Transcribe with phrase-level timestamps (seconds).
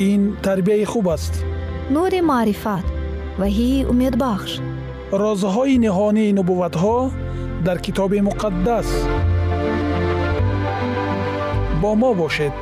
[0.00, 1.44] ин тарбияи хуб аст.
[1.90, 2.86] Нури маърифат
[3.40, 4.52] ваҳии умедбахш.
[5.22, 6.98] Розҳои ниҳонии нубувватҳо
[7.66, 8.88] дар китоби муқаддас.
[11.82, 12.56] Бо мо бошед.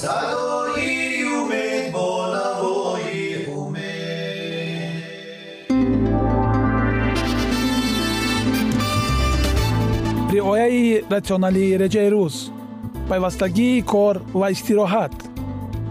[0.00, 3.26] Садои умед бо навои
[3.62, 5.02] умед.
[10.32, 12.36] Риояи ратсионалии реҷаи рӯз.
[13.08, 15.14] Пайвастагии кор ва истироҳат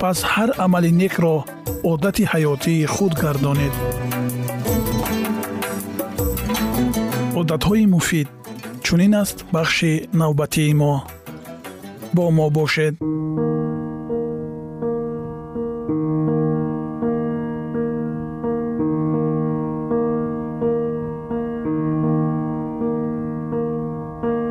[0.00, 1.36] пас ҳар амали некро
[1.90, 3.74] одати ҳаётии худ гардонед.
[7.40, 8.28] Одатҳои муфид
[8.84, 10.94] чунин аст бахши навбатии мо?
[12.14, 12.94] Бо мо бошед.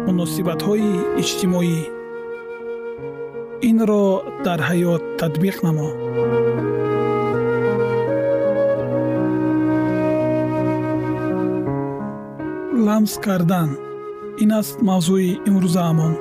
[0.07, 0.91] Муносибатҳои
[1.21, 1.96] иҷтимоӣ
[3.69, 4.05] инро
[4.45, 5.89] дар ҳаёт татбиқ намо.
[12.85, 13.69] Ламс кардан.
[14.43, 16.13] Ин аст мавзӯи имрӯзаамон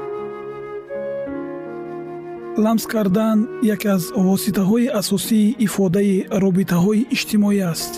[2.65, 3.39] ламс кардан
[3.75, 7.93] яке аз воситаҳои асосии ифодаи робитаҳои иҷтимоӣ аст.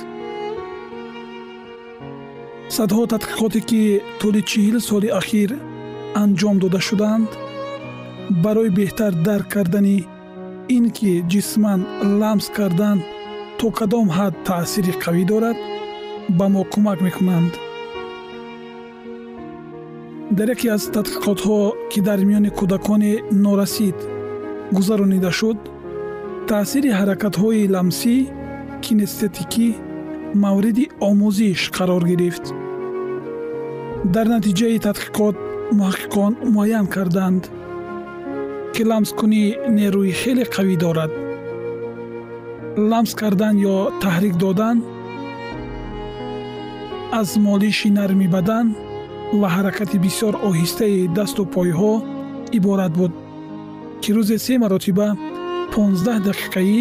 [2.76, 3.82] Садҳо тадқиқоте ки
[4.20, 5.50] тӯли чил соли ахир
[6.22, 7.30] анҷом дода шуданд
[8.30, 9.98] барои беҳтар дарк кардани
[10.76, 11.80] ин ки ҷисман
[12.20, 12.98] ламс кардан
[13.58, 15.58] то кадом ҳад таъсири қавӣ дорад
[16.38, 17.52] ба мо кӯмак мекунанд.
[20.36, 21.58] Дар яке аз тадқиқотҳо
[21.90, 23.12] ки дар миёни кӯдакони
[23.44, 23.98] норасид
[24.76, 25.58] гузаронида шуд
[26.50, 28.16] таъсири ҳаракатҳои ламсӣ
[28.84, 29.68] кинестетикӣ
[30.44, 32.44] мавриди омӯзиш қарор гирифт.
[34.14, 35.36] Дар натиҷаи тадқиқот
[35.78, 37.42] муҳаққиқон муайян карданд
[38.78, 39.44] ки ламскунӣ
[39.78, 41.12] нерӯи хеле қавӣ дорад?
[42.90, 44.76] ламс кардан ё таҳрик додан?
[47.20, 48.66] аз молиши нарми бадан?
[49.40, 51.92] ва ҳаракати бисёр оҳистаи дасту пойҳо
[52.58, 53.12] иборат буд
[54.02, 55.08] ки рӯзе се маротиба
[55.74, 56.78] 15 дақиқаӣ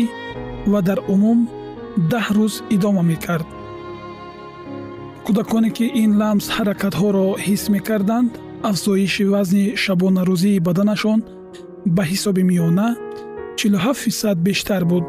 [0.72, 1.40] ва дар умум
[2.12, 3.48] даҳ рӯз идома мекард.
[5.26, 8.32] кӯдаконе ки ин ламс ҳаракатҳоро ҳис мекарданд
[8.70, 11.20] афзоиши вазни шабонарӯзии баданашон
[11.95, 12.88] ба ҳисоби миёна
[13.57, 15.07] 47 фисад бештар буд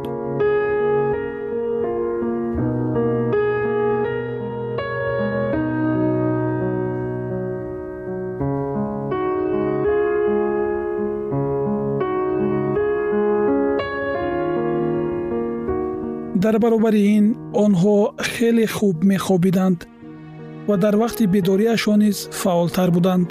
[16.44, 17.26] дар баробари ин
[17.64, 17.96] онҳо
[18.32, 19.78] хеле хуб мехобиданд
[20.68, 23.28] ва дар вақти бедориашон низ фаъолтар буданд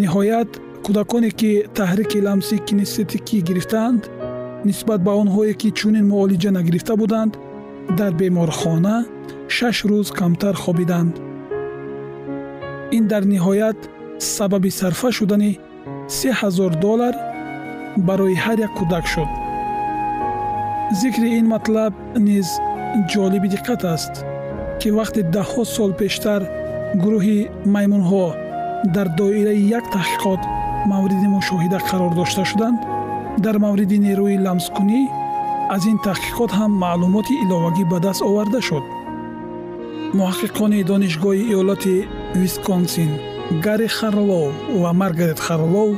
[0.00, 0.50] ниҳоят
[0.84, 4.02] кӯдаконе ки таҳрики ламси кинестетикӣ гирифтаанд
[4.68, 7.32] нисбат ба онҳое ки чунин муолиҷа нагирифта буданд
[7.98, 8.96] дар беморхона
[9.56, 11.14] шаш рӯз камтар хобиданд.
[12.96, 13.78] Ин дар ниҳоят
[14.34, 15.52] сабаби сарфа шудани
[16.16, 17.14] се ҳазор доллар
[18.08, 19.30] барои ҳар як кӯдак шуд.
[21.00, 21.92] Зикри ин матлаб
[22.26, 22.48] низ
[23.12, 24.14] ҷолиби диққат аст
[24.80, 26.40] ки вақте даҳҳо сол пештар
[27.02, 27.38] гурӯҳи
[27.74, 28.26] маймунҳо
[28.94, 30.42] дар доираи як таҳқиқот
[30.92, 32.78] мавриди мушоҳида қарор дошта шуданд.
[33.44, 35.00] Дар мавриди нерӯи ламскунӣ
[35.74, 38.84] аз ин таҳқиқот ҳам маълумоти иловагӣ ба даст оварда шуд.
[40.18, 41.96] Муҳаққиқони донишгоҳи иёлати
[42.40, 43.10] висконсин
[43.64, 44.46] гарри харлоу
[44.82, 45.90] ва маргарет харлоу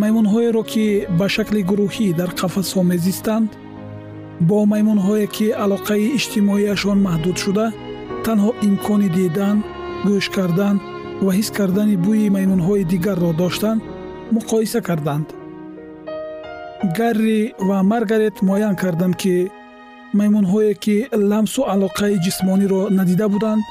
[0.00, 0.84] маймунҳоеро ки
[1.18, 3.48] ба шакли гурӯҳӣ дар қафасҳо мезистанд
[4.48, 7.66] бо маймунҳое ки алоқаи иҷтимоияшон маҳдуд шуда
[8.24, 9.56] танҳо имкони дидан
[10.08, 10.76] гӯш кардан
[11.24, 13.80] ва ҳис кардани бӯи маймунҳои дигарро доштанд
[14.36, 15.26] муқоиса карданд.
[16.98, 19.34] Гарри ва маргарет муайян карданд ки
[20.18, 20.96] маймунҳое ки
[21.30, 23.62] ламсу алоқаи ҷисмониро надида буданд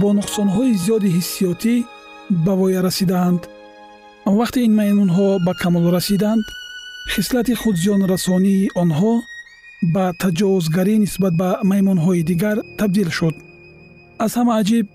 [0.00, 1.74] бо нуқсонҳои зиёди ҳиссиётӣ
[2.44, 3.40] ба воя расидаанд
[4.38, 6.44] вақте ин маймунҳо ба камол расиданд
[7.12, 9.12] хислати худзиёнрасонии онҳо
[9.94, 13.34] ба таҷовузгарӣ нисбат ба маймунҳои дигар табдил шуд.
[14.24, 14.86] Аз ҳама аҷиб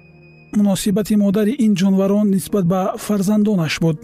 [0.57, 3.97] муносибати модари ин ҷонварон нисбат ба фарзандонаш буд.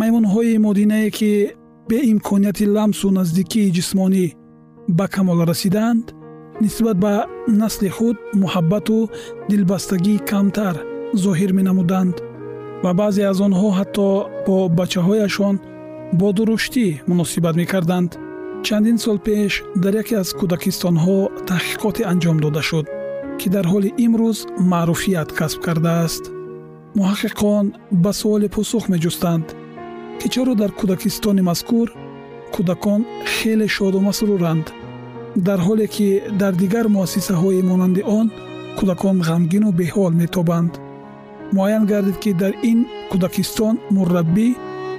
[0.00, 1.32] Маймунҳои модинае ки
[1.88, 4.26] беимконияти ламсу наздикии ҷисмонӣ
[4.98, 6.04] ба камол расидаанд
[6.64, 7.14] нисбат ба
[7.60, 8.98] насли худ муҳаббату
[9.50, 10.76] дилбастагӣ камтар
[11.24, 12.16] зоҳир менамуданд
[12.84, 14.08] ва баъзе аз онҳо ҳатто
[14.46, 15.56] бо бачаҳояшон
[16.18, 18.10] бо дуруштӣ муносибат мекарданд.
[18.66, 19.52] Чандин сол пеш
[19.82, 21.18] дар яке аз кӯдакистонҳо
[21.48, 22.86] таҳқиқоте анҷом дода шуд
[23.40, 24.38] ки дар ҳоли имрӯз
[24.70, 26.24] маъруфият касб кардааст.
[26.98, 27.64] муҳаққиқон
[28.02, 29.46] ба суоле посух меҷустанд
[30.20, 31.88] ки чаро дар кӯдакистони мазкур
[32.54, 33.00] кӯдакон
[33.34, 34.66] хеле шоду масруранд
[35.46, 36.08] дар ҳоле ки
[36.40, 38.26] дар дигар муассисаҳои монанди он
[38.78, 40.72] кӯдакон ғамгину беҳол метобанд.
[41.56, 42.78] муайян гардид ки дар ин
[43.10, 44.48] кӯдакистон мурраббӣ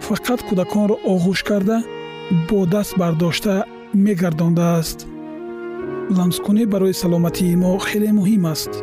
[0.07, 1.77] фақат кӯдаконро оғӯш карда
[2.47, 3.53] бо даст бардошта
[4.05, 4.99] мегардондааст
[6.09, 8.73] ламскунӣ барои саломатии мо хеле муҳим аст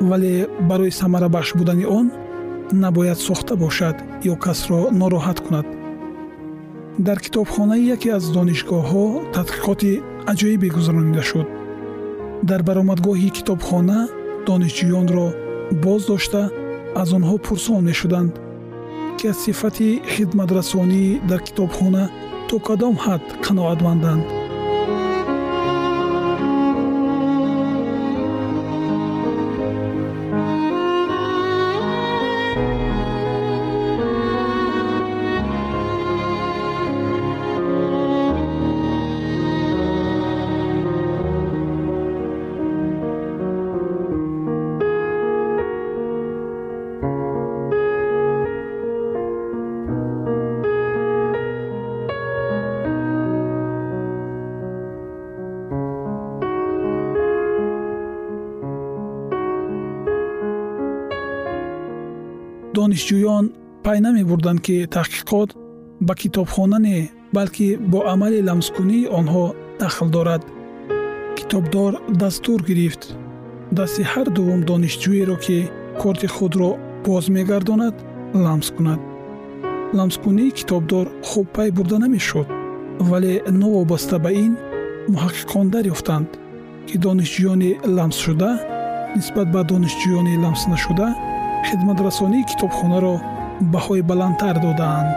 [0.00, 2.06] вале барои самарабахш будани он
[2.72, 3.96] набояд сохта бошад
[4.32, 5.66] ё касро нороҳат кунад.
[6.98, 9.04] Дар китобхонаи яке аз донишгоҳҳо
[9.36, 9.92] тадқиқоти
[10.32, 11.46] аҷоибе гузаронида шуд.
[12.42, 13.98] Дар баромадгоҳи китобхона
[14.46, 15.26] донишҷӯёнро
[15.84, 16.42] боз дошта
[17.02, 18.32] аз онҳо пурсон мешуданд
[19.18, 22.04] ки аз сифати хидматрасонӣ дар китобхона
[22.48, 24.39] то кадом ҳад қаноатманданд
[62.90, 63.44] донишҷӯён
[63.84, 65.50] пай намебурданд ки таҳқиқот
[66.06, 66.98] ба китобхона не
[67.36, 69.44] балки бо амали ламскунии онҳо
[69.80, 70.42] дахл дорад.
[71.38, 73.02] Китобдор дастур гирифт.
[73.78, 75.58] Дасти ҳар дуввум донишҷӯеро ки
[76.00, 76.70] корти худро
[77.06, 77.96] боз мегардонад
[78.44, 79.00] ламс кунад.
[79.98, 82.48] Ламскунии китобдор хуб пай бурда намешуд
[83.10, 84.52] вале новобаста ба ин
[85.12, 86.28] муҳаққиқон дарёфтанд
[86.88, 88.50] ки донишҷӯёни ламсшуда
[89.16, 91.08] нисбат ба донишҷӯёни ламснашуда
[91.68, 93.14] хидматрасонии китобхонаро
[93.72, 95.16] баҳои баландтар додаанд.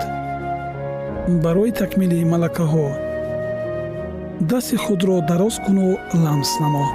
[1.43, 2.87] Барои такмили малакаҳо
[4.49, 5.87] дасти худро дароз куну
[6.23, 6.85] ламс намо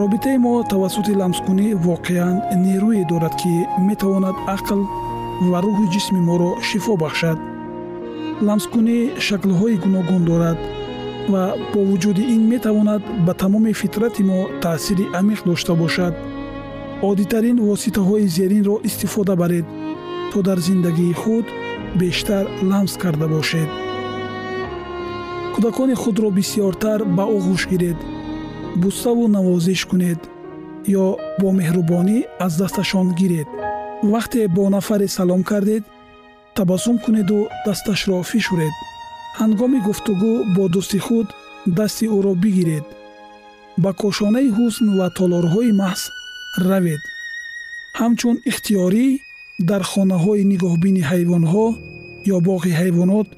[0.00, 3.54] робитаи мо тавассути ламскунӣ воқеан нерӯе дорад ки
[3.88, 4.80] метавонад ақл
[5.50, 7.38] ва рӯҳи ҷисми моро шифо бахшад.
[8.46, 10.58] Ламскунӣ шаклҳои гуногун дорад
[11.32, 16.14] ва бо вуҷуди ин метавонад ба тамоми фитрати мо таъсири амиқ дошта бошад
[17.02, 19.66] оддитарин воситаҳои зеринро истифода баред
[20.32, 21.46] то дар зиндагии худ
[22.00, 23.68] бештар ламс карда бошед.
[25.54, 27.98] Кӯдакони худро бисьёртар ба оғӯш гиред
[28.82, 30.20] буставу навозиш кунед
[31.02, 31.06] ё
[31.40, 33.48] бо меҳрубонӣ аз дасташон гиред.
[34.12, 35.84] Вақте бо нафаре салом кардед
[36.56, 38.74] табассум кунеду дасташро фишуред.
[39.40, 41.28] Ҳангоми гуфтугӯ бо дӯсти худ
[41.78, 42.84] дасти ӯро бигиред.
[43.82, 46.02] Ба кошонаи ҳусн ва толорҳои маҳз
[46.56, 47.02] равед.
[47.98, 49.06] Ҳамчун ихтиёрӣ
[49.68, 51.66] дар хонаҳои нигоҳбини ҳайвонҳо
[52.34, 53.28] ё боғи ҳайвонот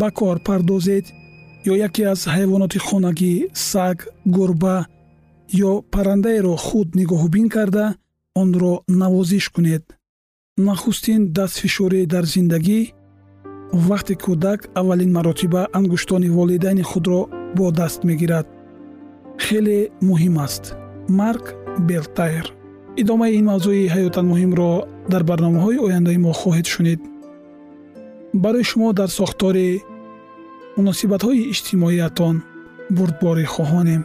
[0.00, 1.04] ба кор пардозед
[1.70, 3.34] ё яке аз ҳайвоноти хонагӣ
[3.70, 3.96] саг
[4.36, 4.76] гурба
[5.68, 7.86] ё паррандаеро худ нигоҳубин карда
[8.42, 9.84] онро навозиш кунед.
[10.66, 12.80] Нахустин дастфишорӣ дар зиндагӣ
[13.88, 17.20] вақте кӯдак аввалин маротиба ангуштони волидайни худро
[17.56, 18.46] бо даст мегирад.
[19.44, 19.78] Хеле
[20.08, 20.64] муҳим аст.
[21.18, 21.44] Марк
[21.78, 22.46] белтайр
[22.96, 24.70] идомаи ин мавзӯи ҳаётан муҳимро
[25.12, 27.00] дар барномаҳои ояндаи мо хоҳед шунид.
[28.42, 29.82] Барои шумо дар сохтори
[30.76, 32.36] муносибатҳои иҷтимоиятон
[32.96, 34.02] бурдборӣ хоҳонем.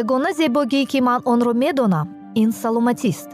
[0.00, 2.08] Ягона зебогие ки ман онро медонам
[2.42, 3.30] ин саломатист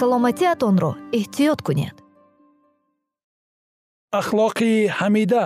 [0.00, 1.96] саломатиатонро эҳтиёт кунед.
[4.20, 5.44] Ахлоқи ҳамида.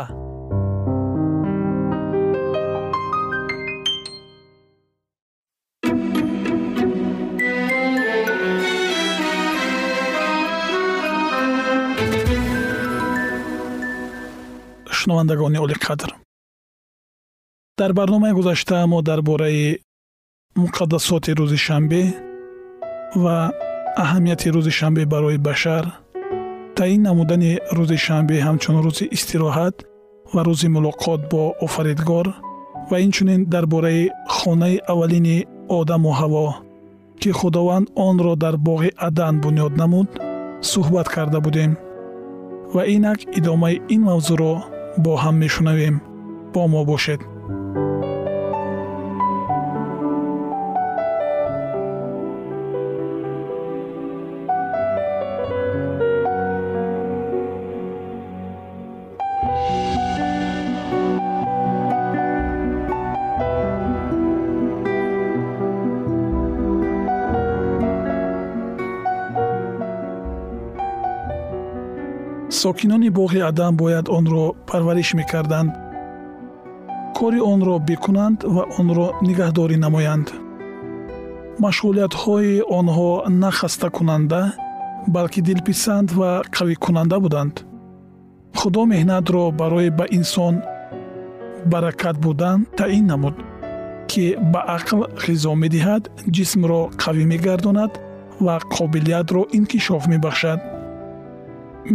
[14.99, 16.11] Шунавандагони олиқадр
[17.79, 19.81] дар барномаи гузашта мо дар бораи
[20.63, 22.03] муқаддасоти рӯзи шанбе
[23.23, 23.37] ва
[24.03, 25.85] аҳамияти рӯзи шанбе барои башар
[26.77, 29.77] таъин намудани рӯзи шанбе ҳамчун рӯзи истироҳат
[30.35, 32.27] ва рӯзи мулоқот бо офаридгор
[32.91, 34.03] ва инчунин дар бораи
[34.37, 35.39] хонаи аввалини
[35.79, 36.47] одаму ҳаво
[37.21, 40.09] ки худованд онро дар боғи адан бунёд намуд
[40.71, 41.73] суҳбат карда будем.
[42.75, 44.55] Ва инак идомаи ин мавзӯъро
[45.05, 45.97] бо ҳам мешунавем.
[46.53, 47.21] Бо мо бошед
[72.65, 75.73] сокинони боғи адам бояд онро парвариш мекарданд.
[77.17, 80.27] Кори онро бикунанд ва онро нигаҳдорӣ намоянд.
[81.65, 83.11] Машғулиятҳои онҳо
[83.43, 84.41] на хастакунанда
[85.15, 87.55] балки дилписанд ва қавикунанда буданд.
[88.59, 90.55] Худо меҳнатро барои ба инсон
[91.73, 93.37] баракат будан таъин намуд
[94.11, 96.03] ки ба ақл ғизо медиҳад
[96.37, 97.93] ҷисмро қавӣ мегардонад
[98.45, 100.61] ва қобилиятро инкишоф мебахшад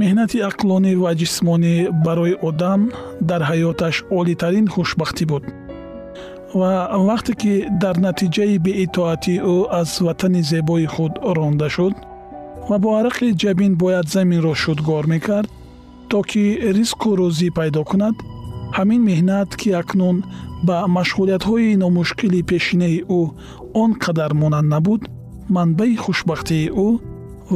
[0.01, 2.81] меҳнати ақлонӣ ва ҷисмонӣ барои одам
[3.29, 5.43] дар ҳаёташ олитарин хушбахтӣ буд.
[6.59, 6.71] Ва
[7.09, 7.53] вақте ки
[7.83, 11.95] дар натиҷаи беитоатии ӯ аз ватани зебои худ ронда шуд
[12.69, 15.49] ва бо арақи ҷабин бояд заминро шудгор мекард
[16.09, 16.43] то ки
[16.75, 18.15] ризқу рӯзӣ пайдо кунад
[18.77, 20.17] ҳамин меҳнат ки акнун
[20.67, 23.21] ба машғулиятҳои номушкили пешинаи ӯ
[23.81, 25.01] он қадар монанд набуд
[25.55, 26.89] манбаи хушбахтии ӯ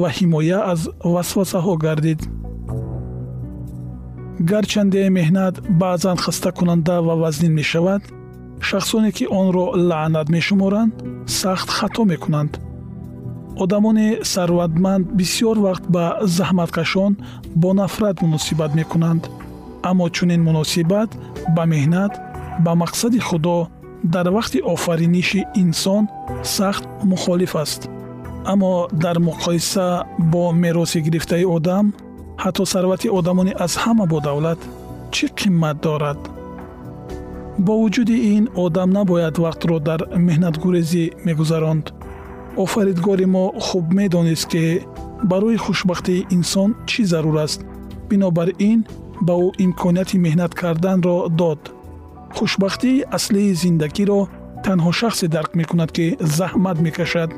[0.02, 0.82] ва ҳимоя аз
[1.14, 2.22] васвасаҳо гардид.
[4.50, 8.02] Гарчанде меҳнат баъзан хастакунанда ва вазнин мешавад
[8.68, 10.94] шахсоне ки онро лаънат мешуморанд
[11.40, 12.52] сахт хато мекунанд.
[13.64, 16.06] Одамони сарватманд бисьёр вақт ба
[16.38, 17.14] заҳматкашон
[17.62, 19.24] бо нафрат муносибат мекунанд.
[19.90, 21.10] Аммо чунин муносибат
[21.56, 22.14] ба меҳнат
[22.66, 23.58] ба мақсади худо
[24.14, 26.04] дар вақти офариниши инсон
[26.58, 27.82] сахт мухолиф аст
[28.52, 31.94] аммо дар муқоиса бо мероси гирифтаи одам
[32.44, 34.60] ҳатто сарвати одамони аз ҳама бодавлат
[35.14, 36.20] чӣ қимат дорад?
[37.66, 41.86] Бо вуҷуди ин одам набояд вақтро дар меҳнатгурезӣ мегузаронд.
[42.64, 44.64] Офаридгори мо хуб медонист ки
[45.32, 47.60] барои хушбахтии инсон чӣ зарур аст.
[48.10, 48.80] Бинобар ин
[49.28, 51.62] ба ӯ имконияти меҳнат карданро дод.
[52.36, 54.20] Хушбахтии аслии зиндагиро
[54.66, 56.06] танҳо шахсе дарк мекунад ки
[56.38, 57.30] заҳмат мекашад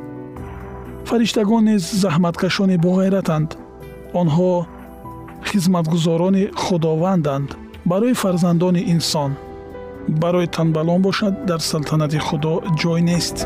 [1.09, 3.49] фариштагон низ заҳматкашони боғайратанд.
[4.21, 4.51] Онҳо
[5.49, 7.49] хизматгузорони худованданд
[7.91, 9.31] барои фарзандони инсон.
[10.07, 13.37] Барои танбалон бошад дар салтанати худо ҷой нест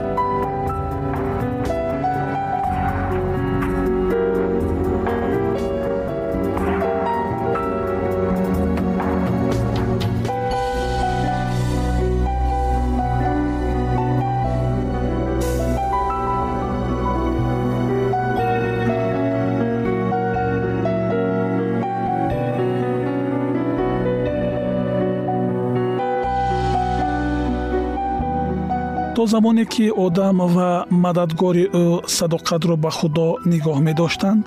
[29.20, 31.86] то замоне ки одам ва мададгори ӯ
[32.18, 34.42] садоқатро ба худо нигоҳ медоштанд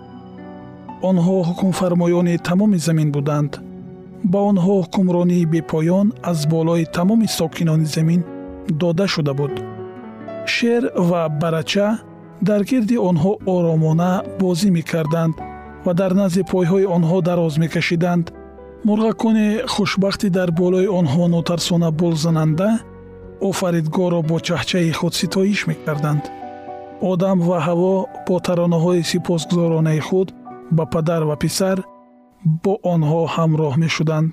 [1.08, 3.52] онҳо ҳукмфармоёни тамоми замин буданд.
[4.32, 8.20] Ба онҳо ҳукмронии бепоён аз болои тамоми сокинони замин
[8.80, 9.54] дода шуда буд.
[10.54, 11.88] Шер ва барача
[12.48, 15.34] дар гирди онҳо оромона бозӣ мекарданд
[15.84, 18.24] ва дар назди пойҳои онҳо дароз мекашиданд.
[18.88, 22.68] Мурғакони хушбахти дар болои онҳо нотарсона болзананда
[23.48, 26.24] офаридгорро бо чаҳчаи худ ситоиш мекарданд.
[27.10, 27.94] одам ва ҳаво
[28.26, 30.28] бо таронаҳои сипосгузоронаи худ
[30.76, 31.78] ба падар ва писар
[32.62, 34.32] бо онҳо ҳамроҳ мешуданд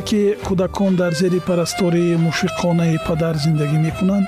[0.00, 4.26] чуноне ки кӯдакон дар зери парастории мушфиқонаи падар зиндагӣ мекунанд.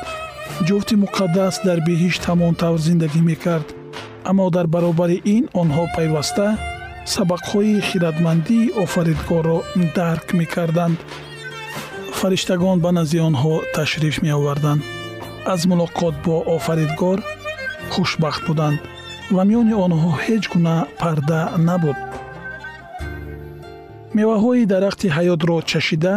[0.66, 3.66] ҷуфти муқаддас дар биҳишт ҳамон тавр зиндагӣ мекард.
[4.30, 6.46] Аммо дар баробари ин онҳо пайваста
[7.14, 9.58] сабақҳои хиратмандии офаридгорро
[9.96, 10.98] дарк мекарданд.
[12.18, 14.82] Фариштагон ба назди онҳо ташриф меоварданд.
[15.52, 17.18] Аз мулоқот бо офаридгор
[17.92, 18.78] хушбахт буданд
[19.34, 21.98] ва миёни онҳо ҳеҷ гуна парда набуд
[24.18, 26.14] меваҳои дарахти ҳаётро чашида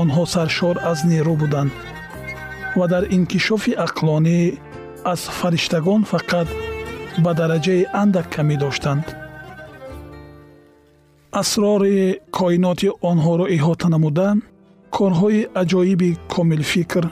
[0.00, 1.72] онҳо саршор аз нерӯ буданд
[2.78, 4.40] ва дар инкишофи ақлонӣ
[5.12, 6.48] аз фариштагон фақат
[7.24, 9.04] ба дараҷаи андак камӣ доштанд.
[11.40, 11.98] Асрори
[12.38, 14.28] коиноти онҳоро иҳота намуда
[14.96, 17.04] корҳои аҷоиби комилфикр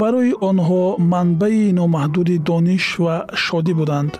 [0.00, 4.12] барои онҳо манбаи номаҳдуди дониш ва шодӣ буданд.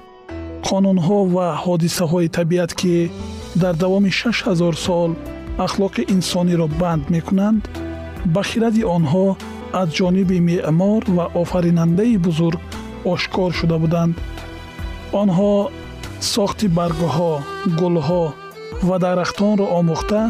[0.68, 2.95] Қонунҳо ва ҳодисаҳои табиат ки
[3.63, 5.11] дар давоми 6000 сол
[5.67, 7.63] ахлоқи инсониро банд мекунанд
[8.35, 9.27] ба хиради онҳо
[9.81, 12.61] аз ҷониби меъмор ва офаринандаи бузург
[13.13, 14.15] ошкор шуда буданд.
[15.23, 15.52] Онҳо
[16.35, 17.33] сохти баргҳо
[17.80, 18.25] гулҳо
[18.89, 20.23] ва дарахтонро омӯхта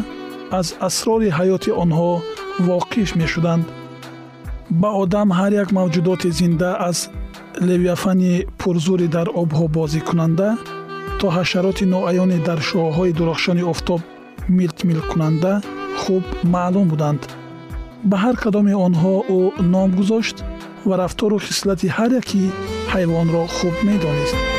[0.59, 2.11] аз асрори ҳаёти онҳо
[2.69, 3.65] воқиф мешуданд.
[4.81, 6.97] Ба одам ҳар як мавҷудоти зинда аз
[7.69, 10.49] левиафани пурзури дар обҳо бозикунанда
[11.19, 14.01] то ҳашароти ноаёне дар шоҳҳои дурахшони офтоб
[14.57, 15.53] милтмилкунанда
[16.01, 17.21] хуб маълум буданд.
[18.09, 19.41] Ба ҳар кадоми онҳо ӯ
[19.73, 20.37] ном гузошт
[20.87, 22.43] ва рафтору хислати ҳар яки
[22.93, 24.56] ҳайвонро хуб медонист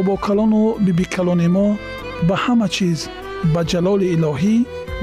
[0.00, 1.68] бобокалону бибикалони мо
[2.28, 2.98] ба ҳама чиз
[3.54, 4.56] ба ҷалоли илоҳӣ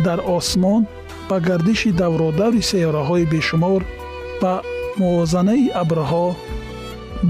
[0.05, 0.81] дар осмон
[1.29, 3.81] ба гардиши давродаври сайёраҳои бешумор
[4.41, 4.53] ба
[4.99, 6.27] мувозанаи абрҳо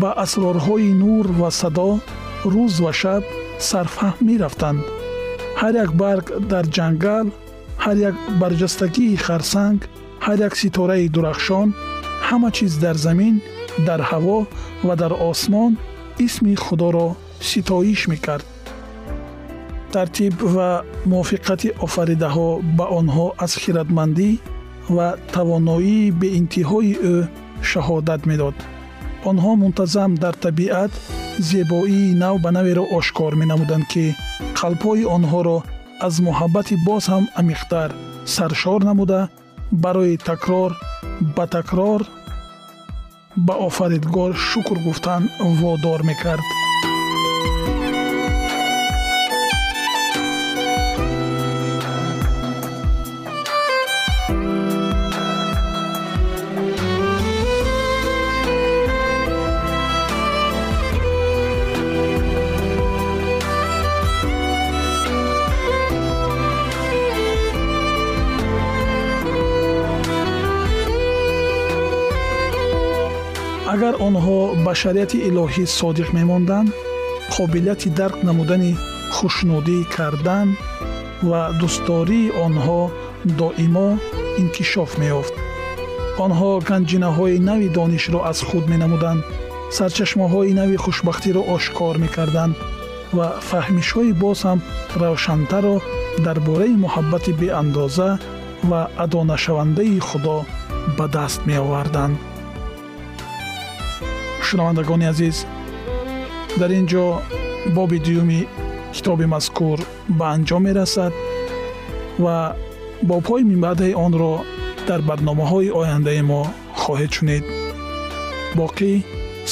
[0.02, 1.92] ба асрорҳои нур ва садо
[2.54, 3.24] рӯз ва шаб
[3.70, 4.82] сарфаҳм мерафтанд.
[5.60, 7.28] Ҳар як барг дар ҷангал
[7.84, 9.80] ҳар як барҷастагии харсанг
[10.26, 11.68] ҳар як ситораи дурахшон
[12.28, 13.36] ҳама чиз дар замин
[13.88, 14.40] дар ҳаво
[14.88, 15.72] ва дар осмон
[16.26, 18.46] исми худоро ситоиш мекард.
[19.92, 24.30] Тартиб ва мувофиқати офаридаҳо ба онҳо аз хиратмандӣ
[24.96, 27.16] ва тавоноии беинтиҳои ӯ
[27.70, 28.56] шаҳодат медод.
[29.30, 30.92] Онҳо мунтазам дар табиат
[31.40, 34.06] зебоии нав ба наверо ошкор менамуданд ки
[34.60, 35.58] қалбҳои онҳоро
[36.08, 37.90] аз муҳаббати боз ҳам амиқтар
[38.36, 39.20] саршор намуда
[39.84, 40.72] барои такрор
[41.36, 42.02] ба такрор
[43.48, 45.24] ба офаридгор шукр гуфтан
[45.62, 46.46] водор мекард
[73.88, 76.70] агар онҳо ба шариати илоҳӣ содиқ мемонданд
[77.36, 78.72] қобилияти дарк намудани
[79.16, 80.48] хушнудӣ кардан
[81.30, 82.82] ва дӯстдории онҳо
[83.40, 83.90] доимо
[84.42, 85.34] инкишоф меёфт.
[86.26, 89.22] онҳо ганҷинаҳои нави донишро аз худ менамуданд
[89.78, 92.54] сарчашмаҳои нави хушбахтиро ошкор мекарданд
[93.18, 94.60] ва фаҳмишҳои боз ҳам
[95.02, 95.76] равшантарро
[96.26, 98.10] дар бораи муҳаббати беандоза
[98.70, 100.38] ва адонашавандаи худо
[100.98, 102.18] ба даст меоварданд
[104.50, 105.38] шунавандагони азиз.
[106.60, 107.06] Дар ин ҷо
[107.76, 108.42] боби дуюми
[108.96, 109.80] китоби мазкур
[110.20, 111.14] ба анҷом мерасад
[112.24, 112.38] ва
[113.08, 114.34] бо пои минбаъдаи онро
[114.88, 116.42] дар барномаҳои ояндаи мо
[116.82, 117.44] хоҳед шунед
[118.60, 118.92] боқӣ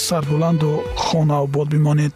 [0.06, 0.72] сарбуланду
[1.06, 2.16] хонаобод бимонед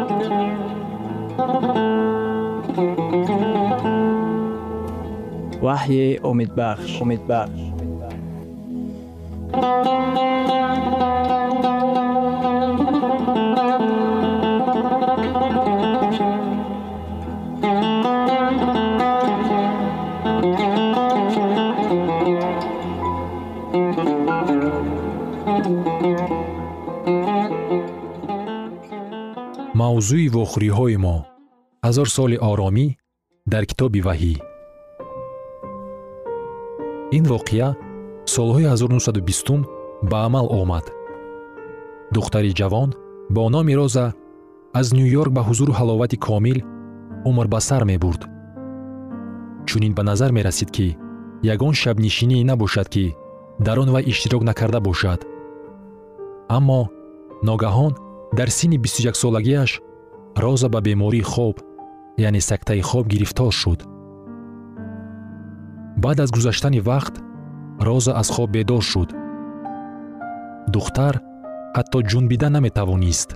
[5.65, 7.61] ваҳйи умедбахш умедбахш
[29.79, 31.17] мавзӯи вохӯриҳои мо.
[31.85, 32.87] Ҳазор соли оромӣ
[33.51, 34.50] дар китоби ваҳӣ
[37.17, 37.69] ин воқеа
[38.25, 39.65] солҳои 1920
[40.09, 40.85] ба амал омад.
[42.13, 42.89] Духтари ҷавон
[43.35, 44.13] бо номи роза
[44.79, 46.59] аз ню йорк ба ҳузуру ҳаловати комил
[47.29, 48.21] умр ба сар мебурд.
[49.67, 50.97] Чунин ба назар мерасид ки
[51.53, 53.15] ягон шабнишинӣ набошад ки
[53.65, 55.21] дар он вай иштирок накарда бошад.
[56.57, 56.81] Аммо
[57.47, 57.93] ногаҳон
[58.37, 59.71] дар синни 21солагиаш
[60.43, 61.55] роза ба бемории хоб
[62.17, 63.79] яъне сактаи хоб гирифтор шуд
[66.03, 67.15] баъд аз гузаштани вақт
[67.87, 69.09] роза аз хоб бедор шуд.
[70.73, 71.15] Духтар
[71.77, 73.29] ҳатто ҷунбида наметавонист.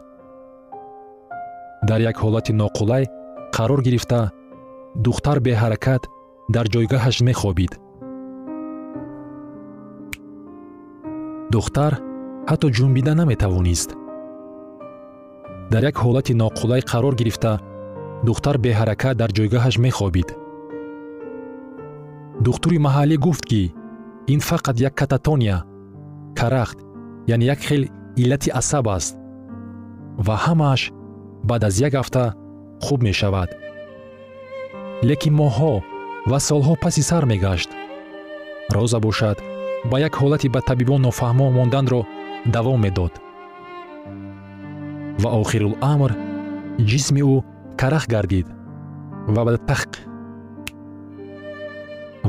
[1.89, 3.03] Дар як ҳолати ноқулай
[3.55, 4.19] қарор гирифта
[5.05, 6.03] духтар беҳаракат
[6.55, 7.71] дар ҷойгоҳаш мехобид.
[11.53, 11.93] Духтар
[12.49, 13.89] ҳатто ҷунбида наметавонист.
[15.71, 17.51] Дар як ҳолати ноқулай қарор гирифта
[18.27, 20.29] духтар беҳаракат дар ҷойгоҳаш мехобид
[22.43, 23.73] духтури маҳаллӣ гуфт ки
[24.33, 25.57] ин фақат як кататония
[26.39, 26.77] карахт
[27.27, 27.83] яъне як хел
[28.21, 29.15] иллати асаб аст
[30.17, 30.81] ва ҳамааш
[31.49, 32.23] баъд аз як ҳафта
[32.85, 33.49] хуб мешавад.
[35.09, 35.73] Лекин моҳҳо
[36.29, 37.69] ва солҳо паси сар мегашт.
[38.75, 39.37] Роза бошад
[39.89, 42.01] ба як ҳолати ба табибон нофаҳмо монданро
[42.55, 43.13] давом медод.
[45.21, 46.11] Ва охируламр
[46.89, 47.35] ҷисми ӯ
[47.79, 48.47] карах гардид
[49.33, 49.91] ва ба тақ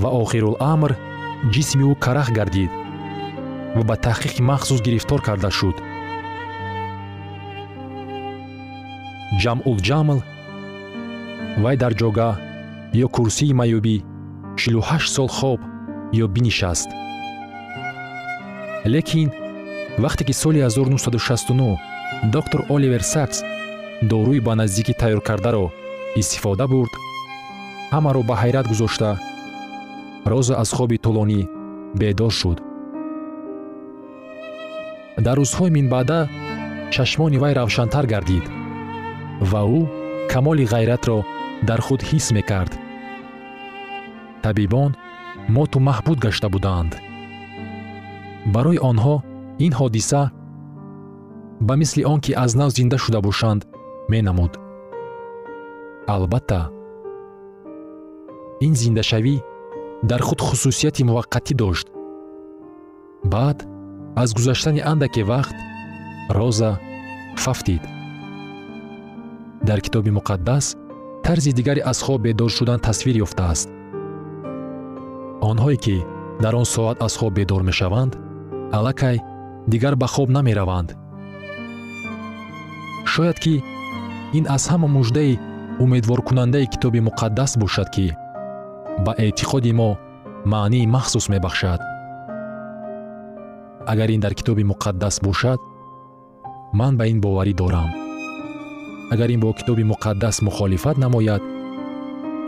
[0.02, 0.92] ва охируламр
[1.52, 2.72] ҷисми ӯ карах гардид
[3.76, 5.76] ва ба таҳқиқи махсус гирифтор карда шуд.
[9.42, 10.18] Ҷамъулҷамл
[11.62, 12.34] вай дар ҷогаҳ
[13.04, 13.52] ё курсии
[14.60, 15.60] чилу ҳашт сол хоб
[16.22, 16.88] ё бинишаст.
[18.94, 19.28] Лекин
[20.04, 21.78] вақте ки соли 1969
[22.34, 23.38] доктор оливер сакс
[24.10, 25.64] доруи ба наздикӣ тайёркардаро
[26.20, 26.92] истифода бурд
[27.94, 29.10] ҳамаро ба ҳайрат гузошта
[30.30, 31.40] роза аз хоби тӯлонӣ
[32.00, 32.58] бедор шуд.
[35.24, 36.20] Дар рӯзҳои минбаъда
[36.94, 38.46] чашмони вай равшантар гардид
[39.50, 39.80] ва ӯ
[40.32, 41.18] камоли ғайратро
[41.68, 42.72] дар худ ҳис мекард.
[44.44, 44.90] Табибон
[45.54, 46.92] моту маҳбуд гашта буданд.
[48.54, 49.14] Барои онҳо
[49.66, 50.22] ин ҳодиса
[51.66, 53.60] ба мисли он ки аз нав зинда шуда бошанд
[54.12, 54.52] менамуд.
[56.14, 56.60] Албатта
[58.66, 59.36] ин зиндашавӣ
[60.02, 61.88] дар худ хусусияти муваққатӣ дошт.
[63.24, 63.66] Баъд
[64.16, 65.56] аз гузаштани андаке вақт
[66.30, 66.78] роза
[67.36, 67.82] фафтид.
[69.62, 70.76] Дар китоби муқаддас
[71.24, 73.68] тарзи дигаре аз хоб бедор шудан тасвир ёфтааст.
[75.50, 76.04] Онҳое ки
[76.42, 78.12] дар он соат аз хоб бедор мешаванд
[78.72, 79.16] аллакай
[79.66, 80.96] дигар ба хоб намераванд.
[83.04, 83.62] Шояд ки
[84.38, 85.38] ин аз ҳама муждаи
[85.84, 88.14] умедворкунандаи китоби муқаддас бошад ки
[89.04, 89.98] ба эътиқоди мо
[90.52, 91.80] маънии махсус мебахшад.
[93.86, 95.60] Агар ин дар китоби муқаддас бошад
[96.72, 97.90] ман ба ин боварӣ дорам.
[99.12, 101.42] Агар ин бо китоби муқаддас мухолифат намояд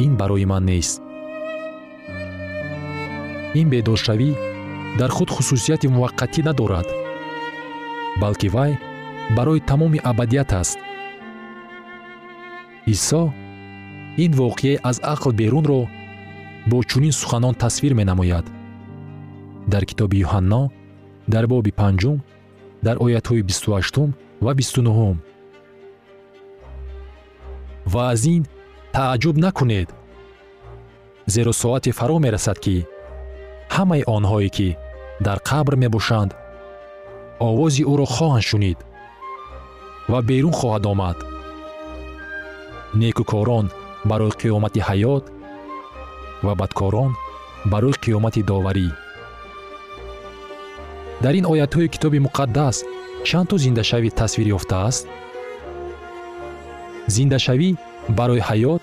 [0.04, 1.02] ин барои ман нест.
[3.60, 4.30] Ин бедоршавӣ
[4.98, 6.88] дар худ хусусияти муваққатӣ надорад
[8.20, 8.72] балки вай
[9.36, 10.78] барои тамоми абадият аст.
[12.86, 13.22] Исо
[14.24, 15.80] ин воқеаи аз ақл берунро
[16.70, 18.46] бо чунин суханон тасвир менамояд.
[19.72, 20.62] Дар китоби юҳанно
[21.34, 22.18] дар боби панҷум
[22.86, 24.10] дар оятҳои бисту ҳаштум
[24.44, 25.16] ва бисту нуҳум
[27.92, 28.42] ва аз ин
[28.96, 29.88] тааҷҷуб накунед
[31.34, 32.76] зеро соате фаро мерасад ки
[33.76, 34.68] ҳамаи онҳое ки
[35.26, 36.30] дар қабр мебошанд
[37.48, 38.78] овози ӯро хоҳанд шунид
[40.10, 41.18] ва берун хоҳад омад.
[43.00, 43.66] Некӯкорон
[44.10, 45.24] барои қиёмати ҳаёт
[46.46, 47.12] ва бадкорон
[47.72, 48.88] барои қиёмати доварӣ
[51.22, 52.76] дар ин оятҳои китоби муқаддас
[53.28, 55.04] чанд то зиндашавӣ тасвир ёфтааст
[57.14, 57.70] зиндашавӣ
[58.18, 58.82] барои ҳаёт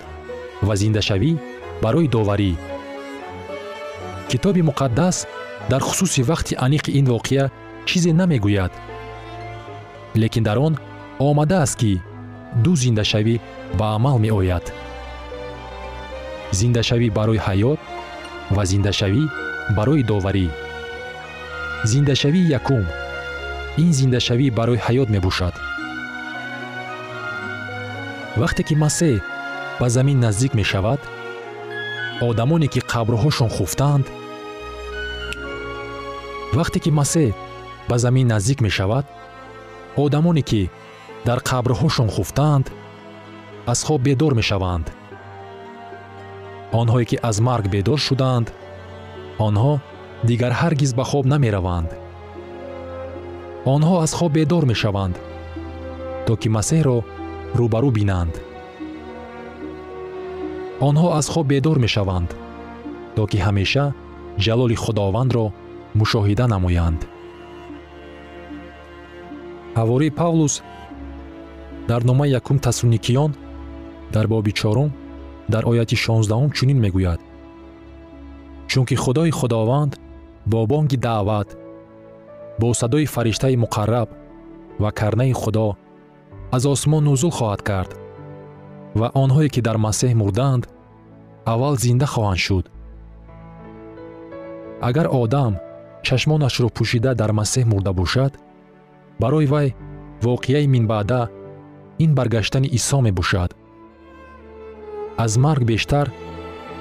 [0.67, 1.31] ва зиндашавӣ
[1.83, 2.51] барои доварӣ
[4.29, 5.17] китоби муқаддас
[5.71, 7.45] дар хусуси вақти аниқи ин воқеа
[7.87, 8.73] чизе намегӯяд.
[10.21, 10.73] Лекин дар он
[11.19, 12.01] омадааст ки
[12.63, 13.35] ду зиндашавӣ
[13.79, 14.65] ба амал меояд
[16.61, 17.79] зиндашавӣ барои ҳаёт
[18.55, 19.23] ва зиндашавӣ
[19.77, 20.47] барои доварӣ.
[21.91, 22.83] Зиндашавии якум.
[23.83, 25.55] Ин зиндашавӣ барои ҳаёт мебошад.
[28.41, 29.15] Вақте ки масеҳ
[29.79, 31.01] ба замин наздик мешавад
[32.29, 34.05] одамоне ки қабрҳошон хуфтаанд
[36.57, 37.33] вақте ки масеҳ
[37.89, 39.05] ба замин наздик мешавад
[40.03, 40.61] одамоне ки
[41.27, 42.65] дар қабрҳошон хуфтаанд
[43.71, 44.85] аз хоб бедор мешаванд
[46.71, 48.47] онҳое ки аз марг бедор шудаанд
[49.47, 49.73] онҳо
[50.30, 51.89] дигар ҳаргиз ба хоб намераванд.
[53.65, 55.15] Онҳо аз хоб бедор мешаванд
[56.25, 56.97] то ки масеҳро
[57.60, 58.36] рӯбарӯ бинанд.
[60.88, 62.30] Онҳо аз хоб бедор мешаванд
[63.15, 63.86] то ки ҳамеша
[64.45, 65.45] ҷалоли худовандро
[65.99, 67.01] мушоҳида намоянд.
[69.80, 70.54] Ҳавории павлус
[71.89, 73.32] дар номаи якум тасроникиён
[74.13, 74.89] дар боби чорум
[75.53, 77.19] дар ояти шонздаҳум чунин мегӯяд.
[78.67, 79.99] Чунки худои худованд
[80.51, 81.49] бо бонги даъват
[82.60, 84.10] бо садои фариштаи муқарраб
[84.79, 85.67] ва карнаи худо
[86.55, 87.91] аз осмон нузул хоҳад кард
[88.99, 90.63] ва онҳое ки дар масеҳ мурдаанд
[91.51, 92.65] аввал зинда хоҳанд шуд.
[94.88, 95.53] Агар одам
[96.05, 98.34] чашмонашро пӯшида дар масеҳ мурда бошад
[99.21, 99.67] барои вай
[100.25, 101.21] воқеаи минбаъда
[102.03, 103.51] ин баргаштани исо мебошад
[105.17, 106.12] аз марг бештар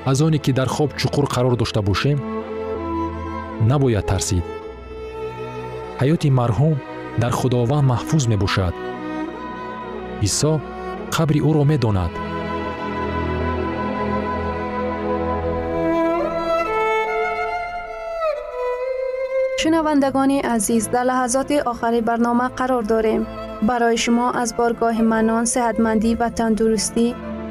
[0.06, 2.18] аз оне ки дар хоб чуқур қарор дошта бошем
[3.70, 4.44] набояд тарсид
[6.00, 6.76] ҳаёти марҳум
[7.22, 8.74] дар худованд маҳфуз мебошад
[10.26, 10.52] исо
[11.14, 12.12] қабри ӯро медонад
[19.60, 23.22] шунавандагони азиз дар лаҳазоти охари барнома қарор дорем
[23.68, 27.06] барои шумо аз боргоҳи манон сеҳатмандӣ ва тандурустӣ